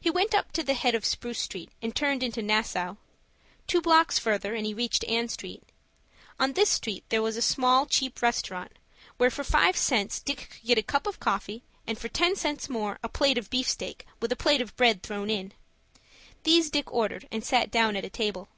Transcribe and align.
He 0.00 0.08
went 0.08 0.34
up 0.34 0.52
to 0.52 0.62
the 0.62 0.72
head 0.72 0.94
of 0.94 1.04
Spruce 1.04 1.38
Street, 1.40 1.70
and 1.82 1.94
turned 1.94 2.22
into 2.22 2.40
Nassau. 2.40 2.96
Two 3.66 3.82
blocks 3.82 4.18
further, 4.18 4.54
and 4.54 4.64
he 4.64 4.72
reached 4.72 5.04
Ann 5.04 5.28
Street. 5.28 5.62
On 6.38 6.54
this 6.54 6.70
street 6.70 7.04
was 7.12 7.36
a 7.36 7.42
small, 7.42 7.84
cheap 7.84 8.22
restaurant, 8.22 8.72
where 9.18 9.28
for 9.30 9.44
five 9.44 9.76
cents 9.76 10.18
Dick 10.22 10.48
could 10.50 10.62
get 10.66 10.78
a 10.78 10.82
cup 10.82 11.06
of 11.06 11.20
coffee, 11.20 11.62
and 11.86 11.98
for 11.98 12.08
ten 12.08 12.36
cents 12.36 12.70
more, 12.70 12.98
a 13.02 13.10
plate 13.10 13.36
of 13.36 13.50
beefsteak 13.50 14.06
with 14.18 14.32
a 14.32 14.34
plate 14.34 14.62
of 14.62 14.74
bread 14.76 15.02
thrown 15.02 15.28
in. 15.28 15.52
These 16.44 16.70
Dick 16.70 16.90
ordered, 16.90 17.28
and 17.30 17.44
sat 17.44 17.70
down 17.70 17.96
at 17.96 18.04
a 18.06 18.08
table. 18.08 18.48